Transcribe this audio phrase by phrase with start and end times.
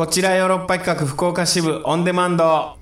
[0.00, 2.78] こちらヨーロッパ企画福岡支部オンデマンド。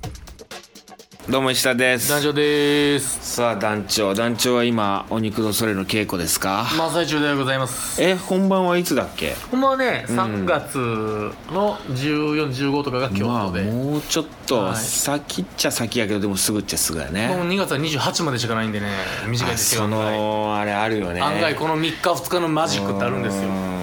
[1.29, 2.10] どうも石田です。
[2.10, 3.34] 団長です。
[3.34, 4.14] さあ団長。
[4.14, 6.65] 団長は今お肉のそれの稽古ですか？
[6.76, 8.00] 真っ最中でございます。
[8.00, 9.34] え本番はいつだっけ？
[9.50, 18.87] ほんまはね3月の1415とかが京まあ都で、もうちょっとはい先っちゃ先やけどでもすぐっちゃすぐやもうね2月は28までしかないんでね
[19.27, 19.82] 短いあそですよ。
[19.82, 21.21] 案外のあれあるよね。
[21.21, 23.48] 案外この3日2日のマジックってあるんですよ。
[23.48, 23.77] うん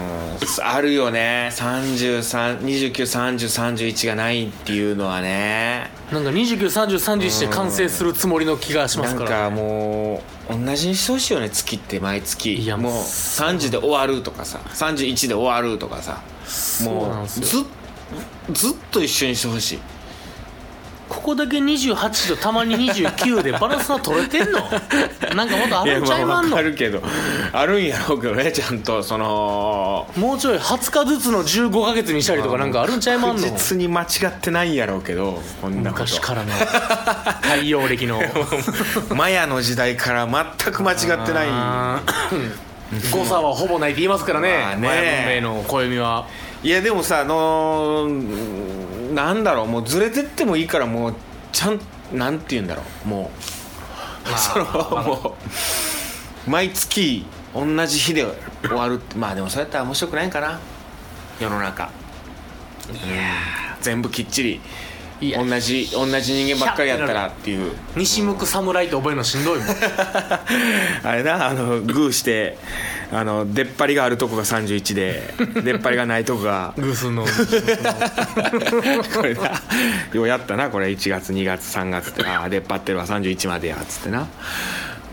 [0.62, 1.50] あるよね。
[1.54, 5.92] 33293031がないっていうのはね。
[6.12, 9.50] なんか293031で完成するつもりの気がしまなんすから。
[9.50, 11.50] かもう同じにしてほしいよね。
[11.50, 12.56] 月って毎月。
[12.56, 14.60] いやもうもう30で終わるとかさ。
[14.74, 16.22] 31で終わるとかさ。
[16.84, 17.66] もうずっ
[18.92, 19.80] と一緒にしてほしい
[21.08, 24.60] ここだけ28とたまに29でバランスが取れてんの？
[25.36, 26.58] なんかもっとあるんちゃいまんの？
[26.58, 27.02] あるけど。
[27.54, 33.42] あるんやろうけどねちゃんとそのもうちょい20日ずつの15ヶ月にしたりとかなんかあるんちゃいまんの？
[33.42, 36.04] 確実に間違ってないんやろうけどこんなこと。
[36.06, 36.52] 昔からの。
[37.42, 38.22] 太陽暦の。
[39.16, 41.48] マヤの時代から全く間違ってない。
[43.12, 44.88] 誤差はほぼないって言いますからね,、まあね。
[44.88, 46.28] マヤ文明の暦は。
[46.64, 48.85] いやでもさあのー
[49.16, 51.16] なんだろうもうずれてってもいいからもう
[51.54, 51.80] ちゃん
[52.14, 53.32] なんて言うんだろうも
[54.26, 55.04] う、まあ そのまあ。
[55.04, 55.38] も
[56.48, 58.26] う毎月同じ日で
[58.62, 60.60] 終わるってまあでもそうやったら面白くないんかな。
[61.40, 61.90] 世の中。
[62.92, 63.82] いやー。
[63.82, 64.62] 全部きっちり
[65.22, 67.72] 同じ同じ人間ばっかりやったらっていう。
[67.96, 69.68] 西向く侍って覚えるのしんどいもん。
[71.04, 72.58] あれなあのグーして
[73.12, 76.74] あの出っ張りがあるとこが31で 出っ張りがないとこが。
[76.78, 77.26] 偶数の。
[77.26, 77.30] こ
[79.22, 79.62] れな
[80.14, 80.88] ようやったなこれ。
[80.88, 82.26] 1月2月3月って。
[82.26, 84.28] ああ出っ張ってるわ31までやっつってな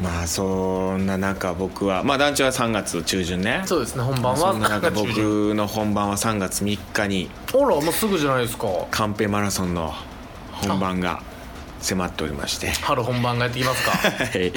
[0.01, 3.63] まあそんな中僕はまあ団長は3月中旬ね。
[3.67, 8.69] そうですね本番はそんな中9月中僕の本番は3月3日にあらもうすぐじゃないですか。
[8.91, 9.93] カンペマラソンの
[10.53, 11.23] 本番が
[11.81, 12.71] 迫っておりまして。
[12.71, 13.91] 春本番がやってきますか。
[14.25, 14.53] はい。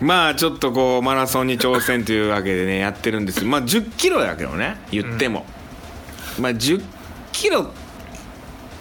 [0.00, 3.44] まあちょっとこうマラソンに挑戦というわけでねやってるんです。
[3.44, 5.46] まあ1 0キロだけどね言っても、
[6.38, 6.82] まあ1 0
[7.32, 7.72] キロ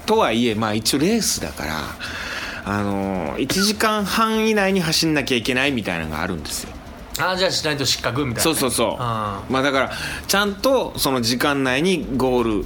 [0.06, 1.74] とはいえまあ一応レースだから
[2.72, 6.69] あの1時間半以内に走んなきゃいけないみたいなのがあるんですよ。
[7.19, 8.41] ああじゃあしないと失格みたいな。
[8.44, 8.96] そうそうそう。
[9.00, 9.44] あ。
[9.50, 9.91] まあだから
[10.28, 12.63] ちゃんとその時間内にゴー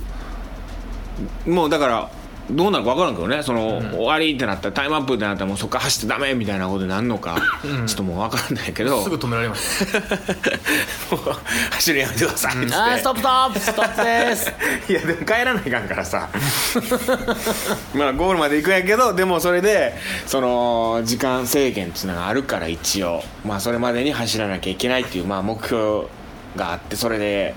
[1.45, 1.51] ル。
[1.51, 2.11] もうだから
[2.49, 3.41] どうなるか分からんけどね。
[3.41, 7.87] その、終わりってなったらタイムアップってなったらもうそこから走ってダメみたいなことになるのか、うん。
[7.87, 9.01] ちょっともう分からないけど。
[9.01, 9.85] すぐ止められます。
[11.71, 14.53] 走るやめてくださいって、あーストップストップストップです。
[14.91, 16.29] いやでも帰らないかんからさ。
[17.95, 19.95] まあゴールまで行くんやけどでもそれで
[20.25, 23.23] その時間制限っていうのがあるから一応。
[23.45, 26.07] まあそれまでに走らなきゃいけないっていうまあ目標
[26.55, 27.55] があってそれで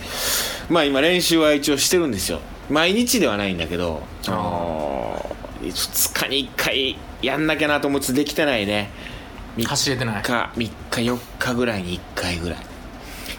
[0.68, 2.40] まあ今練習は一応してるんですよ
[2.70, 8.90] 毎日ではないんだけどあの2日に1回やんなきゃなと思ってできてないね。
[9.64, 10.22] 走れてない。
[10.22, 12.58] 3日3日4日ぐらいに1回ぐらい。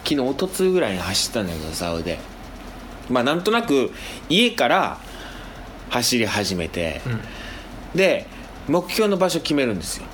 [0.04, 2.18] 昨日一昨日ぐらいに走ったんだけどさ俺で
[3.08, 3.92] まあなんとなく
[4.28, 4.98] 家から
[5.90, 7.00] 走り始めて、
[7.94, 8.26] で
[8.68, 10.06] 目標の場所決めるんですよ。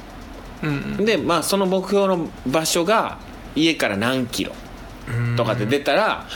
[0.63, 0.73] うんう
[1.03, 1.05] ん。
[1.05, 3.19] でまあその目標の場所が
[3.57, 4.53] 家から何キロ
[5.09, 6.27] うんとかで出たら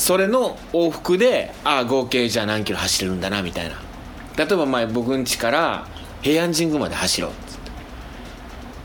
[0.00, 3.76] それの往復でああ合計じゃあ何キロ走れるんだなみたいな。
[4.34, 5.86] 例えば前僕ん家から
[6.22, 7.58] 平安神宮まで走ろうっつっ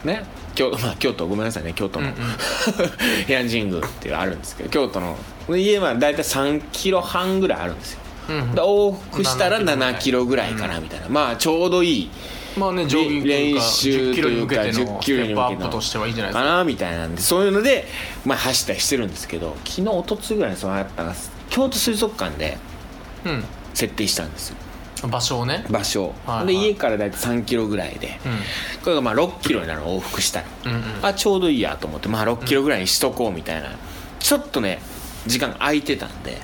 [0.04, 0.08] て。
[0.10, 0.26] ね？
[0.56, 2.18] 京, まあ、京都ごめんなさいね京都の、うんうん。
[3.28, 5.18] 平安神宮っていうのあるんですけど京都の。
[5.56, 8.00] 家は大体3キロ半ぐらいあるんですよ。
[8.28, 12.10] うんで往復したら7 7キロぐらいかなみたいな、まあちょうどいい
[12.58, 17.86] まあねジョ練習10キロに向けてのというか10キロに向けてのステップアップとしてはいいんじゃないですかかなみたいなんでそういうので、
[18.26, 20.88] まあ、走ったりしてるんですけど昨日一昨日ぐらいにそのやっ
[21.50, 22.58] 京都水族館で
[23.74, 24.58] 設定したんですよ。
[24.60, 24.66] うん
[25.10, 25.66] 場所をね。
[25.70, 26.06] 場所。
[26.06, 26.48] を、はいはい。
[26.48, 28.32] で家から大体3キロぐらいで、うん。
[28.82, 30.82] これがまあ6キロになるの往復したら、うんうん。
[31.06, 33.70] あちょうどいいやと思って、まあ、6キロぐらいにしとこうみたいな、
[34.20, 34.80] ちょっとね
[35.28, 36.38] 時間空いてたんで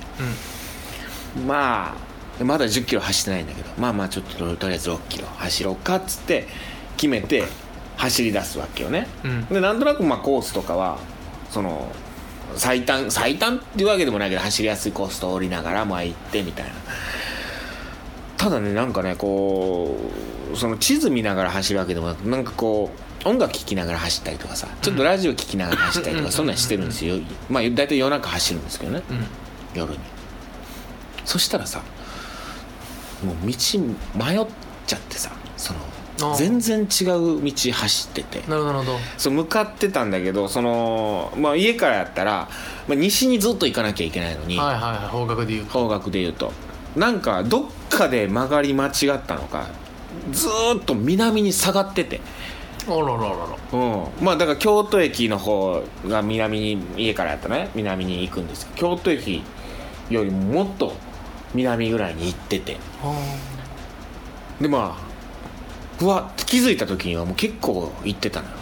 [1.46, 6.46] まあまだ1 0キロ走ってないんだけどまあまあちょっととりあえず6キロ走ろうかっつって
[6.96, 7.44] 決めて
[7.96, 9.46] 走り出すわけよね、うん。
[9.46, 10.98] でなんとなくまあコースとかは
[11.50, 11.92] その
[12.56, 16.72] 最短最短っていうわけでもないけど走りやすいコース通りながらまあ行ってみたいな。
[18.36, 19.96] ただねなんかねこ
[20.52, 22.90] うその地図見ながら走るわけでもなくなんかこ
[23.24, 27.20] う音楽聴きながら走ったりとかさちょっとラジオ聴きながら走ったりとかそんなんしてるんですよ。
[27.48, 29.02] まあ大体夜中走るんですけどね。
[29.10, 29.26] うんうん。
[29.74, 29.98] 夜に。
[31.24, 31.82] そしたらさ
[33.24, 34.46] もう道迷っ
[34.86, 35.80] ちゃってさその
[36.36, 38.48] 全然違う道走ってて。
[38.48, 42.48] なるほどそう向かってたんだけどその、まあ、家からやったら、
[42.86, 45.72] まあ、西にずっと行かなきゃいけないのに、はいはいはい方角で言うと。
[45.72, 46.52] 方角で言うと。
[46.96, 49.66] なんかどっかで曲がり間違ったのか
[50.30, 52.20] ずーっと南に下がってて。
[52.86, 53.36] あらららら。
[53.72, 54.24] うん。
[54.24, 57.70] まあだから京都駅の方が南に家からやったらね。
[57.74, 59.42] 南に行くんですけど京都駅
[60.10, 60.92] よりももっと
[61.54, 62.78] 南ぐらいに行ってて。
[63.02, 63.14] あ
[64.60, 65.12] でまあ
[65.98, 68.56] ふわっ気づいた時にはもう結構行ってたのよ。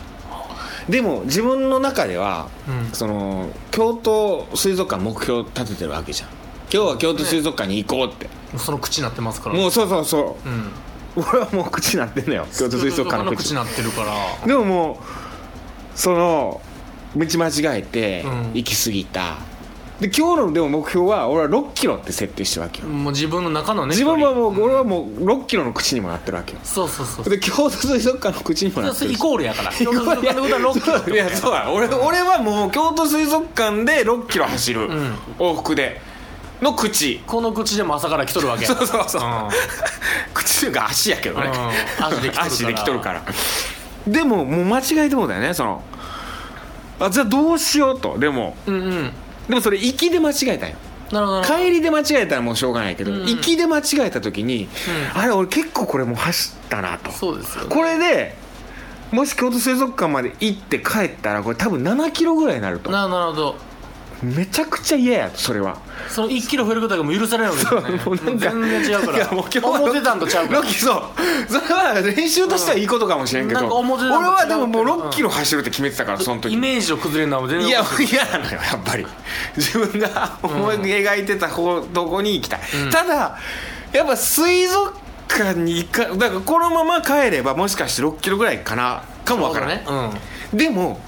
[0.89, 2.91] でも自分の中では、うん。
[2.93, 6.29] その京都水族館目標立ててるわけじゃん。
[6.73, 9.57] 今日は京都水族館に行こうって、あその口になってますから。
[9.57, 10.49] もうそうそうそう。
[10.49, 11.23] ん。
[11.23, 12.47] う俺はもう口になってんのよ。
[12.57, 14.47] 京都水族館の口なってるから。
[14.47, 14.97] でももう
[15.99, 16.61] その
[17.17, 18.51] 道間違えてうん。
[18.55, 19.39] 行き過ぎた、
[20.01, 26.61] で今日のでも目標は俺は6キロって設定してるわけよ、もう自分の中のね自分はもう、俺はもう6キロの口にもなってるわけよ。
[26.65, 29.13] そうそうそうで京都水族館の口にもなってる。
[29.13, 29.73] イコールやから。
[29.77, 31.17] 京都水族館のことは6キロ。
[31.17, 31.71] いやそうだ。
[31.71, 35.19] 俺俺はもう京都水族館で6キロ走る、ん。
[35.39, 36.01] 往復で
[36.63, 37.21] の口。
[37.27, 38.69] この口でも朝から来とるわけや。
[38.75, 39.49] そうそうそう、ん。
[40.33, 41.51] 口というか足やけどね、
[42.01, 42.11] うん。
[42.11, 42.47] 足で来とるから。
[42.47, 43.23] 足で来とるから。
[44.07, 45.83] でももう間違えてもうだよねその。
[46.99, 48.19] あじゃあどうしようと。
[48.19, 49.13] でもうんうん
[49.51, 50.77] でもそれ行きで間違えたんよ。
[51.43, 53.27] 帰りで間違えたらもうしょうがないけど、うんうん。
[53.27, 54.69] 行きで間違えた時に、う
[55.15, 57.11] あれ俺結構これもう走ったなと。
[57.11, 57.71] そうですよね。
[57.75, 58.37] これで
[59.11, 62.93] もし京都水族館まで行って帰ったらこれ多分7キロぐらいになると。
[62.93, 63.57] ななるほど
[64.23, 65.79] めちゃくちゃ嫌やとそれは。
[66.09, 69.19] その1キロ増えることがもう許されないわけですよねもう全然違うから。
[69.19, 70.61] いやもう今日は思ってたんとちゃうから。
[70.61, 71.03] ロッキーそう。
[71.49, 76.53] それは練習としてはいいことかもしれんけど、なん俺はでももう違うけど6キロ走るって決めてたからその時。
[76.55, 79.07] イメージを崩れるのは全然いや嫌なのよやっぱり。
[79.57, 82.91] 自分が思い描いてた方どこに行きたい、うん。
[82.91, 83.39] ただ
[83.93, 84.93] やっぱ水族
[85.29, 89.85] 館に行かだからこのまま帰ればもしかして6キロぐらいかなかもわからない、ね。
[90.53, 90.59] うん。
[90.59, 91.01] でも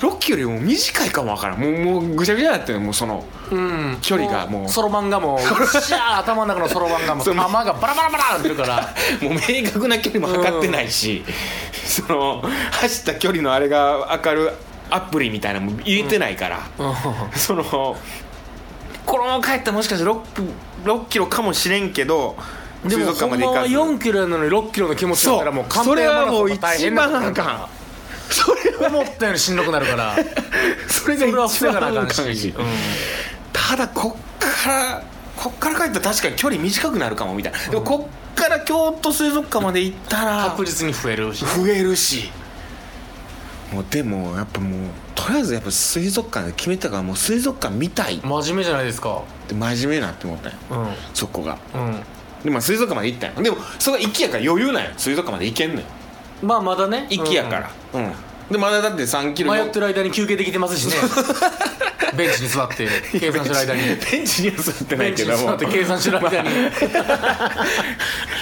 [0.00, 1.60] 6キロよりも短いかもわからん。
[1.60, 3.98] もうもうぐちゃぐちゃになってるもうそのうん。
[4.02, 5.40] 距離がもうそろばんがもう
[5.80, 8.94] シャー頭の中のそろばんがもうその玉がバラバラバラってるから。
[9.22, 11.24] もう明確な距離も測ってないし、
[11.72, 12.42] その
[12.72, 14.52] 走った距離のあれが分かる
[14.90, 20.18] アプリみたいなのも入れてないから、うそのこのまま帰ったらもしかして 6,
[20.84, 22.36] 6キロかもしれんけど
[22.84, 23.74] んでも水族館まで行かず。
[23.74, 27.68] 4キロやのに6キロの気持ちだったらもう完それはもう大一番あかん
[28.34, 30.16] それは思ったよりしんどくなるから。
[30.88, 32.66] それそれはが一番防がなあかんあかんし、しうん。
[33.52, 35.02] ただこっから
[35.36, 41.44] こっから帰ったら確かに距離短くなるかもみたいな、でもこっから京都水族館まで行ったら確実に増えるし。
[41.44, 42.30] 増えるし。
[43.72, 48.16] もうでもやっぱもうとりあえずやっぱ水族館で決めたからもう水族館見たい。
[48.16, 49.22] っ真面目じゃないですか。
[49.48, 50.58] て真面目なって思ったんよ。
[50.70, 50.94] うん。
[51.12, 51.58] そこが。
[51.74, 52.00] うん。
[52.44, 53.42] でまあ水族館まで行ったんよ。
[53.42, 54.90] でもそれが行きやから余裕なんよ。
[54.96, 55.86] 水族館まで行けんのよ
[56.44, 57.70] まあまだね行きやから。
[57.94, 58.12] うん、
[58.50, 60.94] でまだだって3キロ迷ってる間に休憩できてますしね。
[62.16, 63.82] ベンチに座って計算してる間に。
[64.10, 66.48] ベンチには座ってなベンチにいけども座って計算してる間に。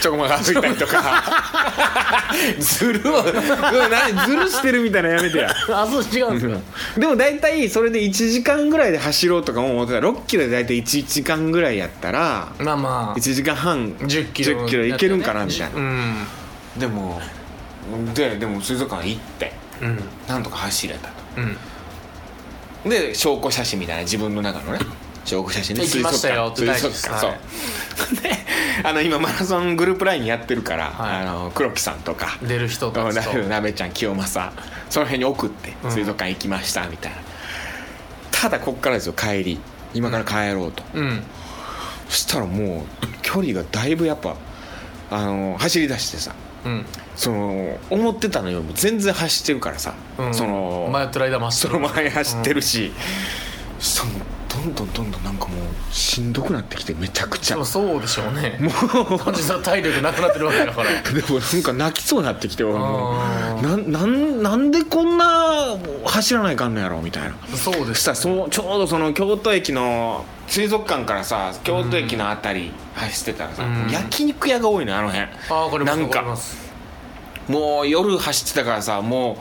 [0.03, 1.25] ちょこまか歩いたりとか。
[2.59, 5.51] ずるをうん何ずるしてるみたいなのやめてや。
[5.71, 7.01] あそう違うんですか。
[7.01, 13.19] でも大体それで1時間ぐらいで走ろうとかも思ってたら6キロで大体1時間ぐらいやったらまあまあ。
[13.19, 15.77] 1時間半10キロ10キロいけるんかなみたいな。
[15.77, 16.27] うん。
[16.77, 17.21] でも
[18.15, 19.99] ででも水族館行ってうん。
[20.29, 21.15] なんとか走れたと。
[22.85, 22.91] うん。
[22.91, 24.81] で証拠写真みたいな自分の中のね
[25.25, 28.23] 証拠写真で行きましたよって水族大事館ですそう。
[28.23, 31.23] であの今マラソングループラインやってるから、はい。
[31.23, 33.39] あの黒木さんとか出る人たちと。
[33.39, 34.53] なべちゃん清正
[34.91, 35.91] その辺に送ってうん。
[35.91, 37.19] 水族館行きましたみたいな、
[38.31, 39.61] ただこっからですよ帰り。
[39.95, 41.23] 今から帰ろうと、うん。
[42.09, 44.35] そしたらもう距離がだいぶやっぱ
[45.11, 46.87] あの走り出してさうん。
[47.15, 50.35] その思ってたのよりも全然走ってるからさ、うん。
[50.35, 51.83] その迷ってる間走そってる。
[51.83, 52.93] の前走ってるし、
[53.79, 57.55] そしたらもうどんどんどんどんなんかもうしんどくなってきてめちゃくちゃ。
[57.55, 58.59] でもそうでしょうね。
[58.61, 59.19] もう。
[59.19, 60.91] 単純にその体力なくなってるわけだから。
[61.13, 63.17] でもなんか泣きそうになってきて俺も。
[63.19, 65.25] あうなんなんなんでこんな
[66.05, 67.35] 走らないかんのやろみたいな。
[67.57, 73.91] そうでしたらそのちょうどその京都駅の水族館からさ京都駅のあたり走ってたらさ、うん。
[73.91, 75.27] 焼肉屋が多いのよあの辺。
[75.27, 75.29] あ
[75.67, 76.73] あこれなんかわります。
[77.49, 79.39] もう夜走ってたからさも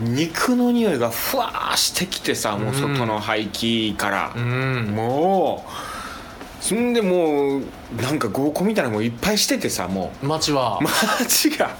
[0.00, 4.32] う肉の匂いがふわーしてきてさもう外の排気から。
[4.36, 4.86] う、ん。
[4.94, 7.62] もうそんでもう
[8.02, 11.76] なんか合コンみたいなのもいっぱいしててさも街はう街が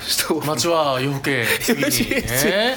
[0.00, 2.76] 人街は夜更け過ぎに違う違うね。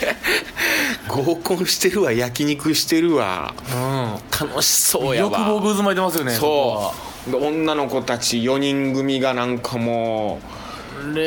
[1.08, 3.54] 合コンしてるわ焼肉してるわ。
[3.74, 5.40] うん楽しそうやわ。
[5.40, 6.94] 欲望渦巻いてますよねそ
[7.28, 7.32] う。
[7.32, 10.62] で女の子たち4人組がなんかもう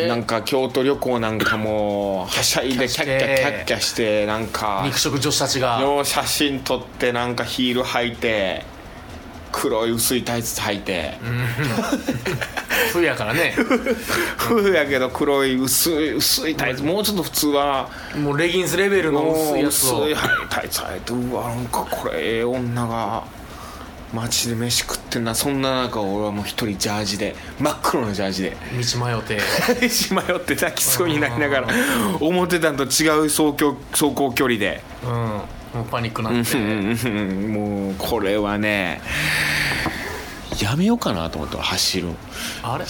[0.07, 5.81] なんか京都旅行なんかもうはしゃいでキャッキャキャッキャしてなんか肉食女子たちが。
[6.05, 8.65] 写真撮ってなんかヒール履いて
[9.65, 11.15] 黒い薄いタイツ履いて。
[12.93, 13.55] 冬やからね。
[14.37, 16.83] 冬やけど黒い薄い薄いタイツ。
[16.83, 17.89] もうちょっと普通は。
[18.15, 20.11] もうレギンスレベルの薄いやつ薄を。
[20.11, 20.15] い
[20.51, 23.25] タイツ履いてうわなんかこれええ女が
[24.13, 25.35] 街で飯食ってんな。
[25.35, 27.35] そんな中俺はもう一人ジャージで。
[27.59, 28.57] 真っ黒のジャージで。
[28.71, 29.41] 道迷って。
[29.89, 31.69] し迷って泣きそうになりながら。
[32.21, 34.83] 思ってたんと違う走行走行距離で。
[35.05, 35.41] うん
[35.75, 36.57] もうパニックなって。
[37.49, 39.01] もうこれはね
[40.63, 42.09] やめようかなと思って走る
[42.63, 42.85] あれ？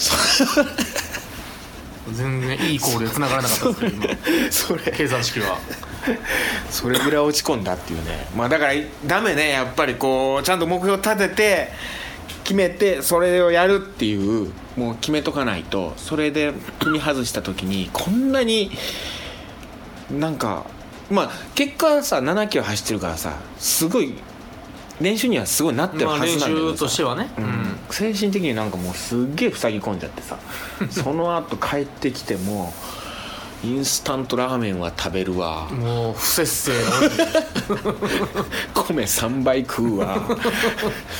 [2.13, 4.15] 全然いいコールで繋がらなかったですけど今。
[4.51, 4.91] それ。
[4.95, 5.57] 計算式は。
[6.69, 8.27] それぐらい落ち込んだっていうね。
[8.37, 8.73] まあだから
[9.07, 9.49] ダメね。
[9.49, 11.71] やっぱりこうちゃんと目標立てて
[12.43, 15.93] 決めてそれをやるっていうもう決めとかないと。
[15.97, 18.69] それで踏み外した時にこんなに
[20.11, 20.67] なんか
[21.09, 24.13] まあ結果さ7キロ走ってるからさすごい
[24.99, 26.77] 練習にはすごいなってるはまあ練ずなんだけどさ。
[26.77, 27.77] 習としてはね、うん。
[27.91, 30.37] 精神的になんかもうすっげえ塞ぎ込んじゃってさ。
[30.89, 32.73] その後帰ってきても
[33.63, 35.67] インスタントラーメンは食べるわ。
[35.69, 36.71] うんもう不節制
[38.73, 40.17] 米3杯食うわ。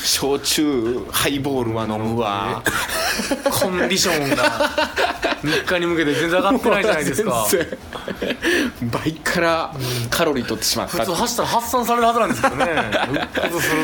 [0.04, 2.64] 焼酎ハイボールは飲むわ。
[3.52, 4.72] コンディションが
[5.42, 7.46] 3日に向けて全然上がってないじゃないですか。
[9.04, 9.74] 倍から
[10.10, 10.98] カロリー取ってしまった。
[11.00, 12.66] 普通走ったら発散されるはずなんですけどね。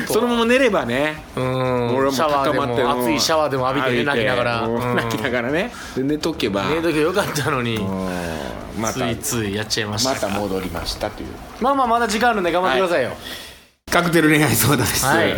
[0.07, 2.11] そのまま寝ればねうん。
[2.11, 5.71] シャワーでも熱いシャワーでも浴びてね泣きながら、泣きながらね。
[5.95, 6.63] で寝とけば。
[6.65, 7.77] 寝ときゃよかったのに。
[7.77, 8.09] うん。
[8.77, 10.27] まつたいついやっちゃいました。
[10.27, 11.29] また戻りましたという。
[11.59, 13.11] まあまあまだ時間あるんで頑張ってくださいよ。
[13.91, 15.35] カクテル恋愛相談です、はい。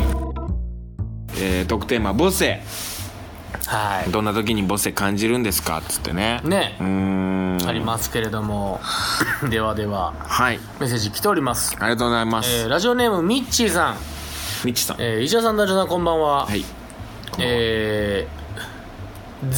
[1.37, 2.61] えー、特テーマ「母性
[3.67, 6.41] は」どんな時に母性感じるんですかっつってね。
[6.43, 6.77] いね。
[6.79, 7.67] うーん。
[7.67, 8.81] ありますけれども。
[9.49, 10.13] ではでは。
[10.19, 10.59] はい。
[10.79, 13.97] メッセージ来ております、ありがとうございます、えーラジオネームミッチーさん、
[14.65, 16.63] みちさん、えー、石田さんダジョさんこんばんは、はい。
[17.39, 18.43] えー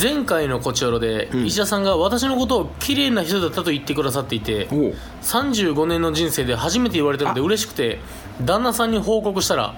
[0.02, 1.46] 前回のこちおろで、ん。
[1.46, 4.96] 石田さんが私のことを綺麗な人だったと言ってくださっていておう。
[5.22, 8.00] 35年の人生で初めて言われたので嬉しくて
[8.42, 9.76] 旦那さんに報告したら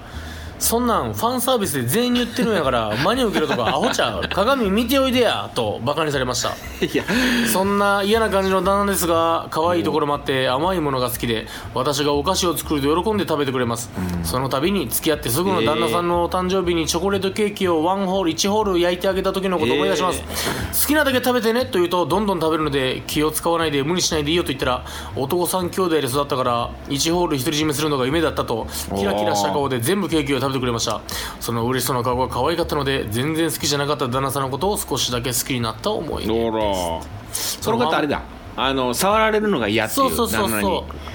[0.58, 4.28] そんなんファンサービスで全員に言ってるんやから 真に受けろとかアホちゃう。
[4.28, 6.50] 鏡見ておいでやとバカにされました。
[6.84, 7.04] いや。
[7.52, 13.90] そんな嫌な感じの旦那ですが可愛いところもあって甘いものが好きで私がお菓子を作ると喜んで食べてくれます、
[14.24, 20.22] その度に付き合ってすぐの旦那さんのお誕生日にチョコレートケーキをワンホール1ホール焼いてあげた時のことを思い出します、
[20.82, 24.84] 好きなだけ食べてねと言うとどんどん食べるので気を使わないで無理しないでいいよと言ったら
[25.16, 31.00] 男3兄弟で育ったから1ホール独り占めするのが夢だったとキラキラした顔で全部ケーキを食べてくれました。
[31.40, 36.62] その嬉しそうな顔が可愛かったので全然好きじゃなかった旦那さんのことを少しだけ好きになった思い出どら。
[37.32, 38.22] その方あれだ。
[38.56, 40.10] あの触られるのが嫌っていう。
[40.10, 40.94] そうそうそうそう。
[40.94, 41.08] に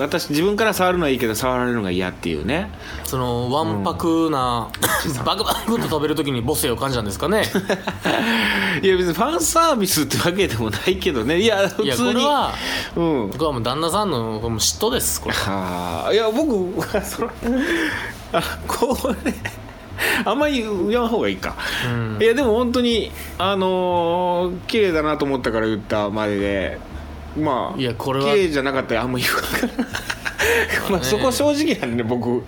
[0.00, 2.70] 私自分から触るのはいいけど触られるのが嫌っていうね。
[3.04, 4.68] そのわんぱくな、
[5.24, 7.42] バクバクと食べるときに母性を感じたんですかね。
[8.82, 11.40] いや別にファンサービスってわけでもないけどね。
[11.40, 12.12] いや普通に。
[12.14, 12.52] これは
[12.96, 13.30] うん。
[13.30, 16.06] 僕はもう旦那さんの嫉妬ですこれは。
[16.08, 16.12] あ。
[16.12, 17.30] いや僕は その
[18.32, 19.32] あ これ
[20.24, 21.56] あんまり言わん方がいいか、
[21.86, 22.22] うん。
[22.22, 26.78] いやでも本当にあのー綺麗だなと思ったから言ったまでで
[27.36, 29.86] まあいやこれは綺麗じゃなかったらあんま言うから
[30.90, 32.42] まあそこ正直なんで僕、うん。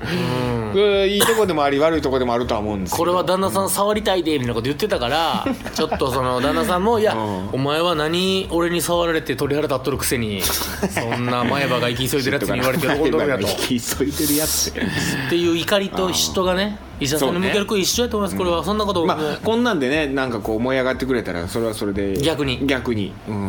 [0.72, 2.98] うんいいとこでもあり悪いとこでもあるとは思うんですけど。
[2.98, 7.48] これは旦那さん触りたいでみたいなこと言ってたから ちょっとその旦那さんも「いや、うん。
[7.52, 14.84] お前は何俺に触られて鳥肌立っとるくせにそんな前歯が生き急いでるやつに言われて喜んどるんやと」 引き急いでるやつってっ
[15.30, 18.64] ていう怒りと嫉妬がね石田さんに向ける子一緒やと思います、これは。
[18.64, 22.20] そんなことを、まあこんなんでねなんかこう燃え上がってくれたらそれはそれで。
[22.20, 22.66] 逆に。
[22.66, 23.12] 逆に。
[23.28, 23.48] うん。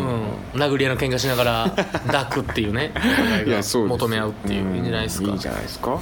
[0.54, 1.72] うん、殴り合いの喧嘩しながら
[2.08, 2.94] 抱くっていうね。
[3.46, 5.32] いやそう求め合うっていういいんじゃないですか。
[5.32, 6.00] いいじゃないですか。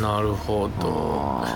[0.00, 0.70] なるほ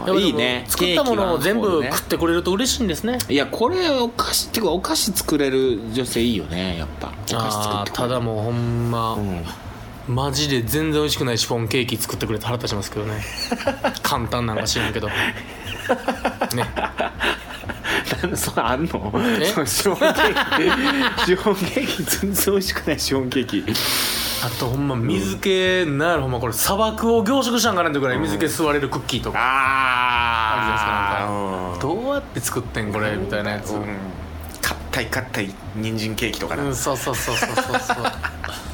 [0.06, 0.18] ど。
[0.18, 0.64] いいね。
[0.68, 3.18] 作ったものを全部食ってくれると嬉しいんですね。
[3.28, 7.08] いやこれお菓子っていうかお菓子作れる女性いいよねやっぱ。
[7.08, 8.08] お菓子作ってくれる。
[8.08, 9.44] ただもうほんま、うん
[10.08, 13.22] マジで全然美味しくないシフォンケーキ作ってくれて腹立ちますけどね。
[14.02, 15.08] 簡単なんか知らんけど。
[15.08, 15.14] ね。
[18.22, 19.12] なんでそれあんの？
[19.40, 19.46] え？
[19.46, 21.24] そのシフォンケーキ。
[21.24, 23.64] シフォンケーキ全然美味しくないシフォンケーキ。
[24.44, 29.38] あとほんま水気なんやろほんまこれ砂漠を凝縮したんかなってぐらい水気吸われるクッキーとか。
[29.40, 30.90] ああるじゃないですか
[31.62, 31.78] なんか。
[31.80, 33.86] どうやって作ってんこれみたいなやつ、うん。
[34.60, 37.96] 硬い硬い人参ケーキとかな、うん、そうそうそうそうそうそう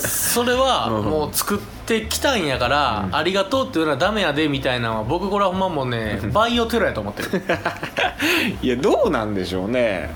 [0.00, 1.04] それはうん。
[1.04, 7.42] もう作ってきたんやから、ありがとうっていうのはダメやでみたいなのは僕これはほんまもうねバイオテロやと思ってる。
[8.62, 10.14] いやどうなんでしょうね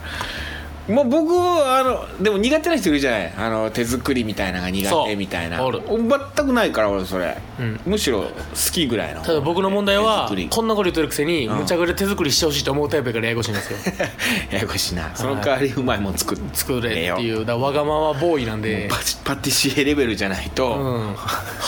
[0.89, 3.33] まあ僕あのでも苦手な人いるじゃない。
[3.37, 5.65] あの手作りみたいなのが苦手みたいな。
[5.65, 5.83] おる。
[5.87, 7.81] 全くないから俺それ、うん。
[7.85, 8.29] むしろ好
[8.73, 9.23] きぐらいの。
[9.23, 10.49] ただ僕の問題は手作り。
[10.49, 11.51] こんなこと言ってるくせにん。
[11.51, 13.79] むちゃくちゃ手作りしてほしいと思うタイプやからややこしいんですよ。
[14.53, 15.11] ややこしいな。
[15.15, 18.89] その代わりうまいもん作っ作れってよいうだからわがままボーイなんで。
[18.91, 21.15] パチパティシエレベルじゃないと、うん。
[21.15, 21.17] は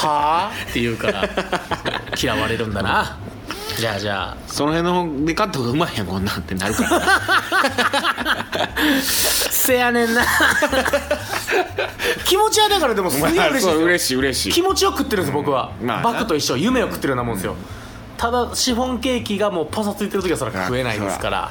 [0.00, 1.28] あって言うから
[2.20, 3.18] 嫌われるんだな
[3.78, 4.36] じゃあじゃあ。
[4.48, 7.00] その辺ので買った方がうまいやんこんなんってなるから。
[9.00, 10.24] せやねんな。
[12.24, 13.72] 気持ちはだからでもすげえ嬉しいですよ。
[13.72, 14.52] そう嬉しい嬉しい。
[14.52, 17.54] 気持ちよく食ってるんです僕は、まあバクと一緒夢を食ってるようなもんですよ、
[18.16, 21.50] ただシフォンケーキがもうパサついてる時はそれは食えないですから。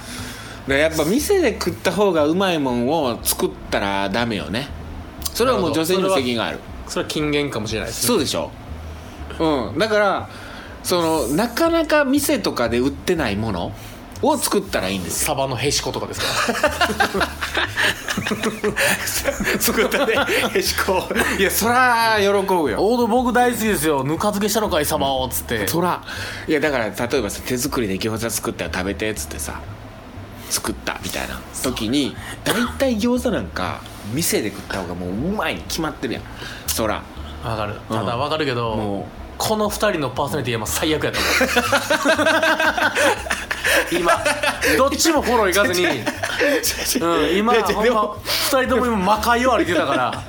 [0.68, 4.68] でやっぱ店で食った方がうまいもんを作ったらダメよね。
[5.34, 6.60] それはもう女性にも責任がある。
[6.88, 8.08] それは禁言かもしれないですね。
[8.08, 8.52] そうでしょ。
[9.40, 9.80] うん。
[9.80, 10.30] だから
[10.88, 13.74] そのなかなか店とかで売ってないもの
[14.22, 15.28] を作ったらいいんですよ。
[15.28, 17.28] サバのへしことかですか？
[19.60, 20.14] 作ったね
[20.56, 21.04] へしこ。
[21.38, 22.78] いやそら喜ぶよ。
[22.80, 24.06] オード僕大好きですよ。
[24.06, 25.68] ぬか漬けしたのかいサバをっつって。
[25.68, 26.02] そら。
[26.48, 29.60] いやだから例えばさ手作りで餃子作ったら食べてっつってさ
[30.50, 32.16] 作ったみたいな時に
[32.46, 33.82] 大体餃子なんか
[34.14, 36.24] 店で食った方がもううまいに決まってるやん。
[36.68, 37.04] そら。
[37.44, 37.76] わかる。
[37.90, 41.32] ただわかるけど、もうこの二人のパーソナリティは最悪やと思う。
[43.92, 44.12] 今
[44.78, 50.24] どっちもフォローいかずに、うん、今ほんま二人とも今魔界を歩いてたから。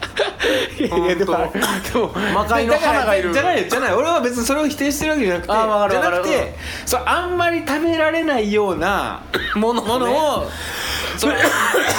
[0.78, 1.50] いやでも
[2.34, 3.32] 魔界の花がいる。
[3.32, 3.94] じゃないじゃない。
[3.94, 9.22] 俺は別にそれを否定してるわけじゃなくてあじゃなくて、そうあんまり食べられないような
[9.54, 10.50] も のものを
[11.16, 11.36] それ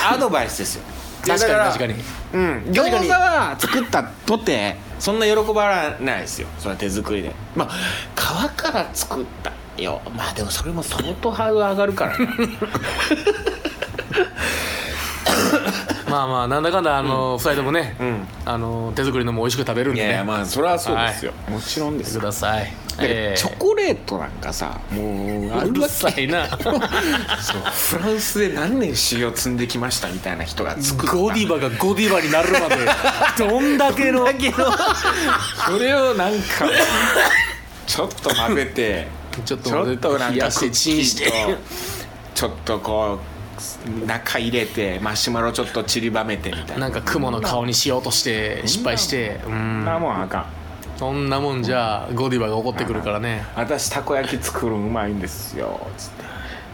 [0.09, 0.83] アドバイスですよ
[1.25, 1.93] 確かに確かに。
[2.33, 2.63] うん。
[2.71, 6.47] 餃子は作ったとてそんな喜ばないですよ。
[6.59, 7.31] それは手作りで。
[7.55, 10.01] まあ皮から作ったよ。
[10.15, 12.17] まあでもそれも相当ハードル上がるから。
[12.17, 12.25] な
[16.09, 18.27] まあまあなんだかんだあの、二人ともね、ん。
[18.45, 22.21] あの手作りのも美味しく食べるんいやいやまあそれはそうですよ、もちろんですよ。
[22.21, 25.03] ください、チョコレートなんかさも
[25.47, 26.47] うあうるさいな。
[26.47, 26.79] そう。
[26.79, 32.75] フランスで何年修行積んできましたみたいな人が作ったゴディバがゴディバになるまで
[33.37, 34.27] どんだけの。
[35.67, 36.39] それをなんか
[37.87, 39.07] ちょっと混ぜて
[39.45, 39.71] ちょっと
[40.17, 41.31] なしてチンして。
[42.35, 46.87] ちょっとこう中入れてマシュマロちょっと散りばめてみたいな。
[46.87, 49.41] なんか雲の顔にしようとして失敗して。
[49.45, 50.45] うそんなんもんあかん
[50.99, 53.45] そんなもんじゃゴディバが怒ってくるからね。
[53.55, 55.79] 私たこ焼き作るのうまいんですよ。
[55.97, 56.09] つっ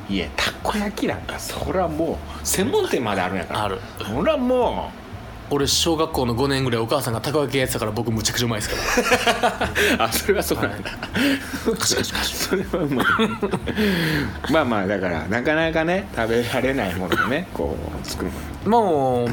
[0.08, 0.14] て。
[0.16, 3.64] いやたこ焼きなんかそれはもう専門店まであるんやから。
[3.66, 3.80] ある。
[4.00, 4.90] それはも
[5.52, 8.76] 俺小学校の5年ぐらいお母さんがたこ焼きやってたから僕むちゃくちゃうまいです
[9.40, 9.48] か
[10.00, 10.06] ら。
[10.06, 10.90] う あそれはそうなんだ、
[11.76, 12.88] それはう。
[12.88, 13.08] まい
[14.52, 18.32] まあまあだからなかなかね食べられないものをねこう作る。
[18.68, 19.30] もう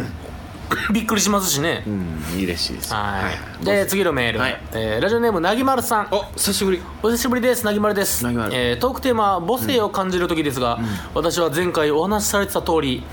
[0.93, 1.83] びっくりしますしね。
[1.87, 2.93] うん嬉しいです。
[2.95, 3.23] は
[3.61, 4.61] い、で次のメール、はい。
[4.73, 6.09] えーラジオネームなぎまるさん。
[6.11, 6.83] お久しぶり。
[7.03, 7.65] お久しぶりです。
[7.65, 8.25] なぎまるです。
[8.25, 8.51] なぎまる。
[8.55, 10.79] えートークテーマは母性を感じる時ですが、
[11.15, 13.05] 私は前回お話しされてた通り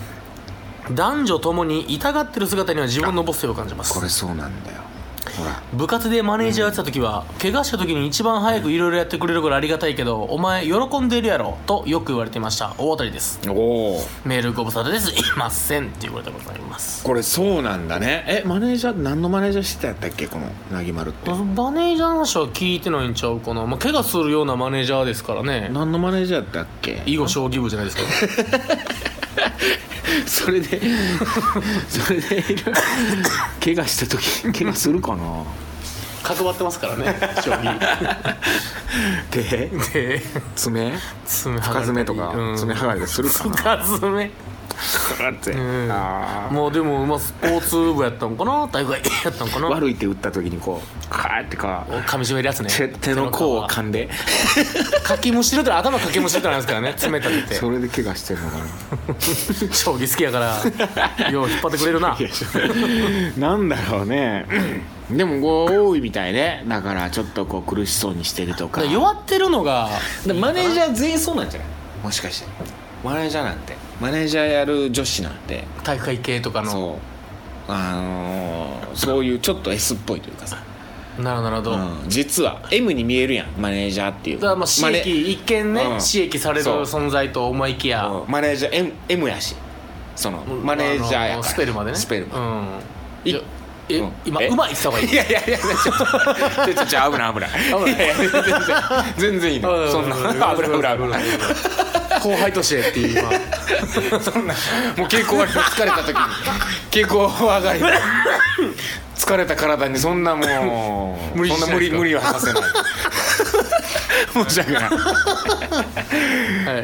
[0.91, 3.93] 男女ともに痛がってる姿には自分の母性を感じます。
[3.93, 4.88] これそうなんだよ
[5.73, 12.73] 部活でマネージャーやってた時は、怪我した時に一番早くいろいろやってくれるからありがたいけどお前喜んでるやろとよく言われていました。
[12.77, 13.39] 大当たりです。
[13.47, 13.51] お
[13.97, 15.11] おメールご無沙汰です。
[15.11, 17.03] いませんっていうことでございます。
[17.03, 18.23] これそうなんだね。
[18.27, 20.27] えマネージャー何のマネージャーしてたやったっけ？
[20.27, 21.29] このなぎまるって。
[21.31, 25.69] マネージャーの話は聞いてないんちゃうかな、まあ、怪我するようなマネージャーですからね。
[25.71, 27.03] 何のマネージャーやったっけ？
[27.05, 28.67] 囲碁将棋部じゃないですか
[30.25, 30.81] それで
[31.89, 32.43] それで
[33.63, 35.43] 怪我した時 怪我するかな？
[36.23, 37.79] 角張ってますからね将棋
[39.31, 39.41] 手？
[39.93, 40.21] で
[40.55, 40.93] 爪？
[41.25, 42.57] 爪深爪とかうん。
[42.57, 43.83] 爪剥がれたりするかな？
[43.83, 44.31] 深爪
[45.19, 45.51] だって。
[45.51, 45.91] うん。
[45.91, 46.53] あー。
[46.53, 48.67] もうでも、まあ、スポーツ部やったのかな？
[48.71, 49.69] 大会 やったのかな？
[49.69, 52.69] 悪い手打った時にこうカーってか噛み締めるやつね。
[52.69, 54.09] 手手の甲を手噛んで。
[54.09, 57.55] 皮かきむしるって頭かきむしるってなんですからね爪立てて。
[57.55, 58.63] それで怪我してるのかな？
[59.73, 62.17] 将棋好きやからよう引っ張ってくれるな。
[63.37, 64.45] なんだろうね。
[65.09, 66.63] でもこう多いみたいね。
[66.67, 68.83] だからちょっとこう苦しそうにしてるとか。
[68.83, 69.89] 弱ってるのが
[70.25, 71.69] でマネージャー全員そうなんじゃない？
[72.03, 72.47] もしかして。
[73.03, 76.71] マネージャーなんてマネージャーやる女子なんて体育会系とかの。
[76.71, 76.99] そ
[77.67, 77.71] う。
[77.71, 80.57] あのーそういうちょっと S っぽいというかさ、
[81.19, 82.09] なるほどなるほど、うん。
[82.09, 85.89] 実は M に見えるやんマネージャーっていうだからまあ刺マ激一見ね、うん。
[85.99, 86.81] 刺激されるそう。
[86.81, 89.55] 存在と思いきや、ネマネージャー M, M やし。
[90.15, 91.97] そのマネージャーやあのからスペルまでね。
[91.97, 92.39] スペルまで。
[92.39, 92.67] うん。
[93.25, 93.39] いいや
[93.89, 94.11] え、うん。
[94.25, 94.47] 今え？
[94.47, 95.13] うまいって言った方がいい？
[95.13, 98.15] いやいやいやちょっとちょっとちょっと危ない危ない危ないいやいや
[99.17, 101.23] 全然全然いいのそんな危ない危ない危ない
[102.19, 104.21] 後輩としてっていう今。
[104.21, 104.53] そんな
[104.97, 106.23] もう稽古終わりの疲れた時に。
[106.91, 107.79] 稽古上がり。
[107.79, 107.87] の
[109.15, 112.63] 疲れた体にそんなもう無理しそんな無理無理はさせない。
[114.47, 114.83] 申し訳ない。
[114.83, 114.89] は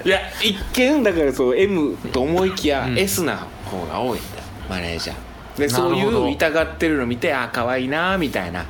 [0.03, 0.07] い。
[0.07, 2.99] いや一見だからそう M と思いきやうん。
[2.99, 5.59] S な方が多いんだよマネージャー。
[5.59, 8.65] でなそういう痛がってるの見てあ可愛いなみたいな。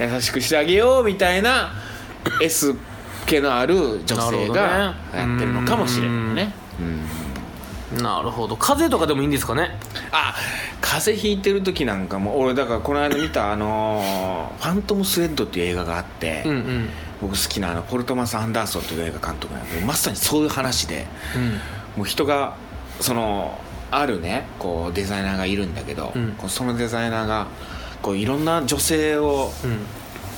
[0.00, 1.72] 優しくしてあげようみたいな
[2.40, 2.74] S
[3.28, 4.54] 気のある女性が
[5.12, 5.18] ね。
[5.18, 6.52] やってるのかもしれないね。
[7.92, 8.02] うん。
[8.02, 8.56] なるほど。
[8.56, 9.78] 風邪とかでもいいんですかね？
[10.12, 10.34] あ
[10.80, 16.88] 風邪ひいてる時なんかも俺だからこの間見たあのーファントムスレッド」っていう映画があって、うんうん。
[17.20, 21.50] 僕好きなあのポルトマス・アンダーソンという映画監督なんだけどまさにそういう話でうん。
[21.96, 22.56] もう人が
[23.00, 23.58] その
[23.90, 26.36] あるねこうデザイナーがいるんだけど、うん。
[26.48, 27.46] そのデザイナーが
[28.02, 29.80] こういろんな女性をうん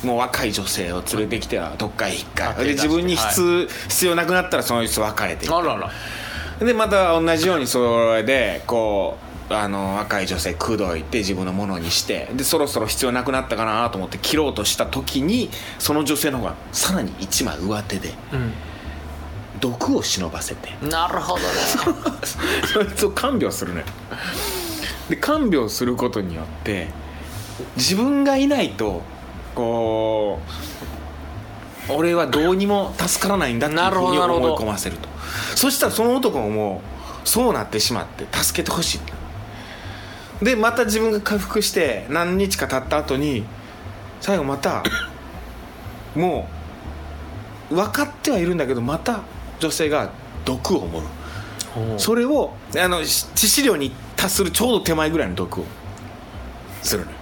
[0.04, 5.48] もう若い女性を連れてきてはどっかへ引っかあで自分に必,、必要なくなったらその人別れて。
[5.48, 5.90] あらら。
[6.64, 9.16] でまた同じようにそれでこ
[9.50, 12.28] うあの若い女性口説いて自分のものにして。
[12.34, 18.14] でそろそろ必要なくなったかなと思って切ろうとした時にその女性の方がさらに一枚上手で
[19.60, 20.70] 毒を忍ばせて。
[20.82, 21.46] うんなるほどね。
[22.72, 23.86] そいつを看病するのよ。
[25.10, 26.88] で看病することによって
[27.76, 29.02] 自分がいないと
[29.60, 30.38] こ
[31.88, 35.08] う俺はどうにも助からないんだっていうなるふうに思い込ませると。
[35.56, 36.82] そしたらその男もも
[37.24, 40.44] うそうなってしまって助けてほしい。
[40.44, 43.44] でまた自分が回復して何日か経った後に
[44.20, 44.82] 最後また
[46.14, 46.48] も
[47.70, 49.20] う分かってはいるんだけどまた
[49.58, 50.10] 女性が
[50.46, 51.06] 毒を盛る
[51.98, 55.64] それをあのし致死量に達するちょうど手前ぐらいの毒を
[56.82, 57.19] するのよ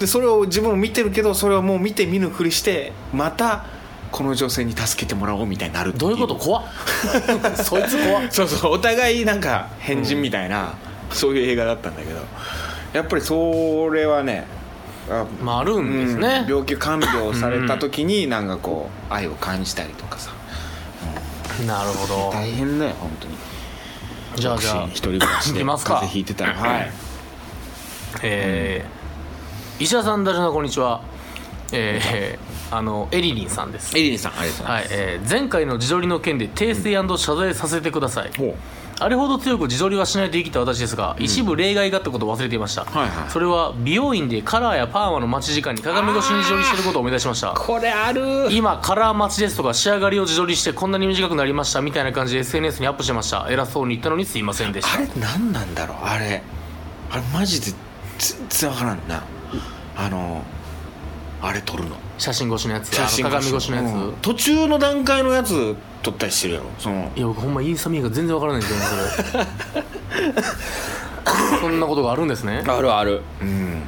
[0.00, 3.66] でそれを自分も見てるけどそれをもう見て見ぬふりしてまた
[4.10, 6.34] この女性に助けてもらおうみたいになるどういうこと？
[6.36, 6.64] 怖っ。
[7.62, 8.26] そいつ怖っ。
[8.30, 10.74] そうそうお互いなんか変人みたいな、
[11.12, 12.18] そういう映画だったんだけど。
[12.92, 14.46] やっぱりそれはね
[15.08, 16.40] あまああるんですね。
[16.44, 20.30] うん病気看病された時になんかこう愛を感じたりとかさ。
[21.66, 22.30] なるほど。
[22.32, 23.34] 大変だよ本当に。
[24.36, 25.94] じゃあじゃあ一人暮らしでいきますか。
[25.96, 26.54] 風邪ひいてたら。
[26.54, 26.90] はい。
[28.22, 28.99] えー
[29.80, 31.00] 石田さんダジャナこんにちは。
[31.72, 33.96] えーあのエリリンさんです。
[33.98, 38.54] エリリンさんありがとうございはい、えー前回の自撮りの件で訂正謝罪させてください、う。
[38.98, 47.54] あれほど強く自撮りはしないと生きた私ですが、一部例外があったことを忘れていました、はいはいそれは美容院でカラーやパーマの待ち時間に鏡越しに自撮りしてることを思い出しました。
[47.54, 48.52] これある。
[48.52, 53.48] 今カラー待ちですとか仕上がりを自撮りしてこんなに短くなりましたみたいな感じで SNS にアップしてました。
[53.48, 54.98] 偉そうに言ったのにすいませんでした。
[54.98, 56.42] あれ何なんだろうあれ。
[57.10, 57.72] あれマジで
[58.18, 59.24] 全然わからんな
[59.96, 60.42] あの
[61.42, 61.96] あれ撮るの。
[62.18, 64.14] 写真越しのやつあの鏡越しのやつ、うん。
[64.20, 66.66] 途中の段階のやつ撮ったりしてるやろ。
[66.78, 67.10] その。
[67.16, 68.84] いや僕ほんまインスタ見えが全然わからないんですよね
[69.32, 69.44] それ。
[71.60, 72.62] そんなことがあるんですね。
[72.66, 73.22] あるある。
[73.40, 73.82] うん。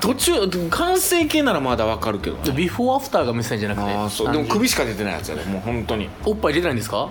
[0.00, 2.42] 途中完成形ならまだわかるけどね。
[2.44, 4.32] でビフォーアフターが見せたいんじゃなくてああそう。
[4.32, 6.08] でも首しか出てないやつやでもう本当に。
[6.24, 7.08] おっぱい出てないんですか？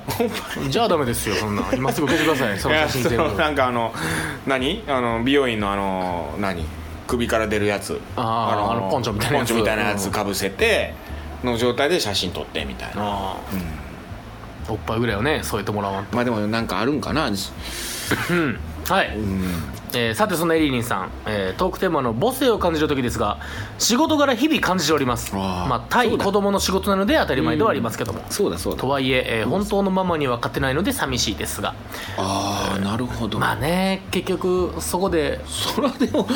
[0.69, 1.63] じゃあダメですよそんな。
[1.73, 3.93] 今すぐ消してくださいその写真なんかあの
[4.45, 4.83] 何？
[4.87, 6.65] あの美容院のあの何？
[7.07, 7.99] 首から出るやつ。
[8.15, 9.53] あーあのポンチョみたいなやつ。
[9.53, 10.93] みたいなやつかぶせて
[11.43, 13.01] の状態で写真撮ってみたいな。
[13.01, 16.15] ああ、おっぱいぐらいはね添えてもらわんと。
[16.15, 19.43] まあでもなんかあるんかなうんはい、うん。
[19.93, 23.37] えーさてそんなエリリンさん、えートークテーマの母性を感じる時ですが
[23.79, 25.33] 仕事柄日々感じております。
[25.33, 28.21] まあ対子供の仕事なので当たり前ではありますけども。
[28.29, 28.81] そうだそうだ。
[28.81, 31.73] とはいええー本当のママには勝てないので寂しいですが。
[32.17, 33.39] ああなるほど。
[33.39, 35.39] まあね結局そこで。
[35.45, 36.27] それはでも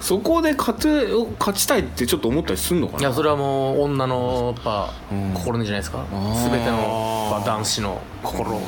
[0.00, 1.06] そこで勝て
[1.38, 3.00] 勝ちたいってちょっと思ったりすんのかな？
[3.00, 5.32] いやそれはもう女のやっぱうん。
[5.34, 6.50] 心にじゃないですか、あー。
[6.50, 8.62] 全ての男子の心を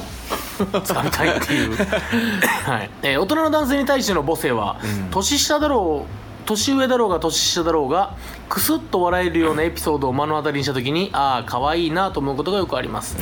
[0.64, 2.90] 掴みたいっていう、はい。
[3.02, 5.10] えー大人の男性に対しての母性は、うん。
[5.10, 6.19] 年下だろう
[6.50, 8.16] 年上だろうが年下だろうが
[8.48, 13.16] クスッと笑えるようなエピソードを目の当たりにした時にああ可愛いなと思うことがよくあります。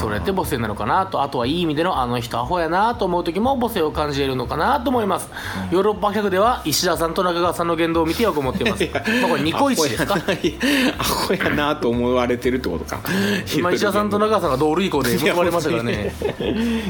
[0.00, 5.30] それって母性なのかなとあとはいい意味でのあの人アホやなと思う時も母性を感じているのかなと思います、
[5.70, 8.84] ヨーロッパ客では石田さんと中川さんの言動を見てよく思っています。
[8.92, 10.16] まあこれニコイチですか？
[10.98, 13.00] アホやなと思われてるってことか。
[13.56, 16.12] 今石田さんと中川さんが同類校で報われましたからね。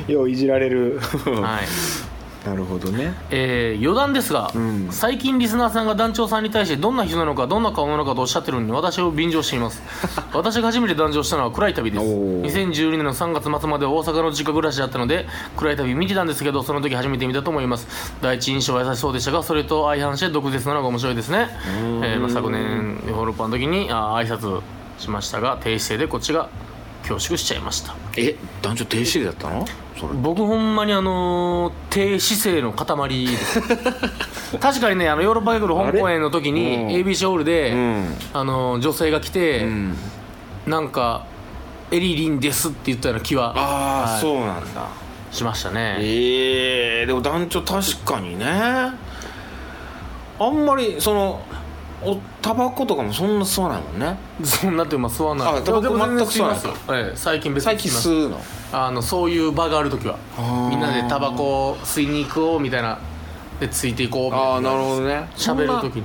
[0.08, 0.98] よういじられる。
[0.98, 2.11] はい
[2.44, 3.14] なるほどね。
[3.30, 4.88] えー余談ですが、ん。
[4.90, 9.82] 最近リスナーさんが団長さんに対してどんな人なのかどんな顔なのかとおっしゃってるのに私を便乗しています。
[10.34, 12.04] 私が初めて団長したのは暗い旅です。
[12.04, 12.42] おー。
[12.42, 15.26] 2012年の3月末まで大阪の実家暮らしだったので
[15.56, 17.86] 暗い旅見てたんですけどその時初めて見たと思います。
[18.20, 21.48] 第一印象は優しそうでしたがそれと相反して毒舌なのが面白いですね、
[22.02, 24.60] えーまあ、昨年ヨーロッパの時にあー挨拶
[24.98, 26.48] しましたが低姿勢でこっちが
[27.02, 27.94] 恐縮しちゃいました。
[28.16, 29.66] え男女低姿勢だったの？
[30.08, 33.60] 僕ほんまにあのー低姿勢の塊です。
[34.58, 38.16] 確かにねあのヨーロッパ客の本公演の時に ABC ホールで、うん。
[38.32, 39.96] あのー女性が来て、うん。
[40.66, 41.24] なんか
[41.90, 44.20] 「エリリンです」って言ったような気はああ、はい。
[44.20, 44.86] そうなんだ。
[45.30, 45.96] しましたね。
[46.00, 48.44] ええでも団長確かにね。
[50.38, 51.40] あんまりその
[52.04, 54.16] おタバコとかもそんな吸わないもんね。
[54.44, 55.48] そんなってまあ吸わない。
[55.58, 58.02] あタバコでも全く吸わない吸いますよ、ええ最近別最に吸います。
[58.02, 58.40] 近吸うの？
[58.72, 60.16] あのそういう場がある時は。
[60.70, 62.98] みんなでタバコ吸いに行こうみたいな。
[63.60, 64.46] でついていこうみたいな。
[64.48, 65.28] ああなるほどね。
[65.36, 66.04] 喋る時に。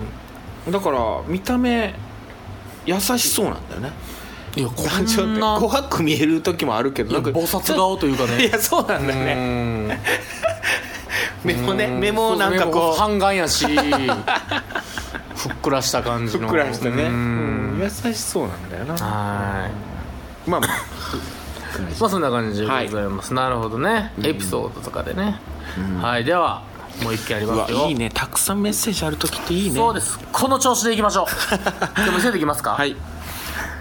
[0.71, 1.95] だから見た目
[2.85, 3.91] 優しそうなんだよね。
[4.55, 4.83] いや こ
[5.23, 5.57] んな。
[5.59, 8.45] 怖く見える時もあるけどなんか菩薩顔というかね。
[8.47, 9.35] いやそうなんだよね。
[9.87, 9.99] ね
[11.43, 12.99] 目もね目もなんかこう。
[12.99, 13.65] 半眼やし
[15.47, 16.47] ふっくらした感じの。
[16.47, 17.03] ふっくらしてね。
[17.03, 17.79] ううん。
[17.79, 18.93] ん優しそうなんだよな。
[18.93, 20.49] はい。
[20.49, 20.75] まあまあま
[22.05, 24.11] あそんな感じでございます、なるほどね。
[24.23, 25.39] エピソードとかでね、
[26.01, 26.23] はい。
[26.23, 26.63] では
[27.03, 27.87] もう一件ありますよ。
[27.87, 28.09] いいね。
[28.13, 29.75] たくさんメッセージある時っていいね。
[29.75, 30.19] そうです。
[30.31, 31.27] この調子でいきましょう。
[32.03, 32.71] でも見せていきますか。
[32.71, 32.95] はい。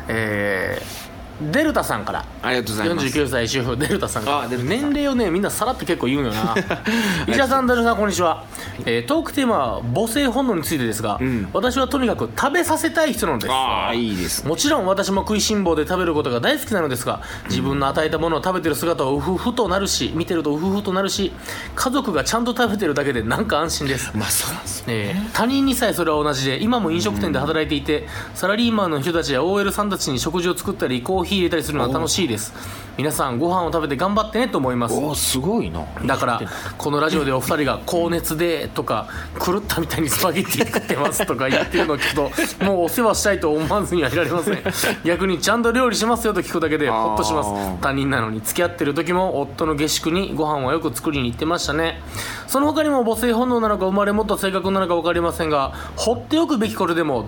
[0.09, 1.06] えー
[1.41, 2.25] デルタさんから。
[2.43, 3.07] ありがとうございます。
[3.09, 4.49] 49歳主婦デルタさんから。
[4.49, 6.55] 年齢をねみんなさらって結構言うんよな。
[7.29, 8.45] 石田さんデルタさんこんにちは、
[8.85, 11.49] えートークテーマは母性本能についてですが、ん。
[11.53, 13.53] 私はとにかく食べさせたい人なのです。
[13.53, 14.43] ああいいです。
[14.45, 21.33] ねもちろん私も食いしん坊で食べることが大好きなのですが自分の与えたものを食べてる姿をうふふとなるし見てるとうふふとなるし
[21.75, 24.11] 家族がちゃんと食べてるだけでなんか安心です。
[24.15, 32.53] まあそうなんですよえー他人にさえそれは同じで今も飲食店で働いていて、サラリーマンの人たちや OL さんたちに食事を作ったりコーヒー入れたりするのは楽しいです。
[32.97, 34.95] 皆さんご飯を食べて頑張ってねと思います。
[34.95, 35.85] おおすごいな。
[36.07, 36.41] だから
[36.79, 39.09] このラジオでお二人が高熱でとか
[39.39, 42.31] 狂ったみたいにスパゲッティ作ってますとか言ってるのを聞くと
[42.65, 44.63] もうお世話したいと思わずにはいられません。
[45.05, 47.51] 逆にちゃんと料理しますよと聞くだけでホッとします。
[47.83, 52.01] 他人なのに付き合ってる時も夫の下宿にご飯はよく作りに行ってましたね。
[52.47, 57.27] その他にも母性本能なのか生まれ持った性格なのか分かりませんが放っておくべきこれでも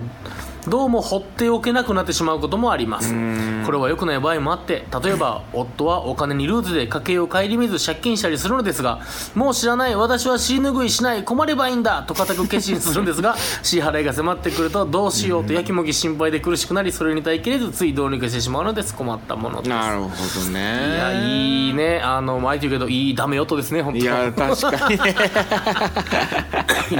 [0.69, 3.13] どうも放っておけなくなってしまうこともあります。
[3.65, 8.99] これは良くない場合もあって例えば 夫はお金にルーズで家計を顧みず借金したりするのですが
[9.35, 18.93] もう知らない私は尻拭いしない困ればいいんだと固く決心するんですが 支払いが迫ってくるとどうしようとやきもき心配で苦しくなりそれに耐えきれずついどうにかしてしまうのです。
[18.95, 19.69] 困ったものです。
[19.69, 20.59] なるほどね。
[20.95, 22.01] いやいいね。
[22.03, 24.97] あの前言うけどいいダメ音ですね本当いや確かに。
[24.97, 25.15] ね